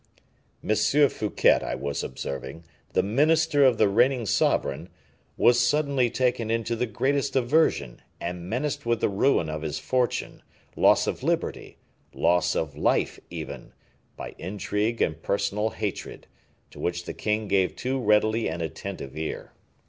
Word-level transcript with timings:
"M. 0.67 0.75
Fouquet, 1.09 1.59
I 1.63 1.75
was 1.75 2.03
observing, 2.03 2.63
the 2.93 3.03
minister 3.03 3.63
of 3.63 3.77
the 3.77 3.87
reigning 3.87 4.25
sovereign, 4.25 4.89
was 5.37 5.59
suddenly 5.59 6.09
taken 6.09 6.49
into 6.49 6.75
the 6.75 6.87
greatest 6.87 7.35
aversion, 7.35 8.01
and 8.19 8.49
menaced 8.49 8.83
with 8.83 8.99
the 8.99 9.09
ruin 9.09 9.47
of 9.47 9.61
his 9.61 9.77
fortune, 9.77 10.41
loss 10.75 11.05
of 11.05 11.21
liberty, 11.21 11.77
loss 12.15 12.55
of 12.55 12.75
life 12.75 13.19
even, 13.29 13.73
by 14.17 14.33
intrigue 14.39 15.03
and 15.03 15.21
personal 15.21 15.69
hatred, 15.69 16.25
to 16.71 16.79
which 16.79 17.03
the 17.05 17.13
king 17.13 17.47
gave 17.47 17.75
too 17.75 17.99
readily 17.99 18.49
an 18.49 18.59
attentive 18.59 19.15
ear. 19.15 19.53